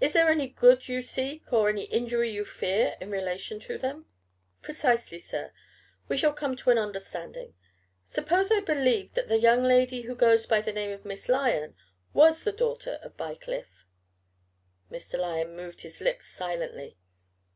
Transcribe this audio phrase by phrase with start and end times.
[0.00, 4.06] Is there any good you seek or any injury you fear in relation to them?"
[4.62, 5.52] "Precisely, sir.
[6.08, 7.54] We shall come to an understanding.
[8.02, 11.76] Suppose I believed that the young lady who goes by the name of Miss Lyon
[12.12, 13.86] was the daughter of Bycliffe?"
[14.90, 15.20] Mr.
[15.20, 16.98] Lyon moved his lips silently.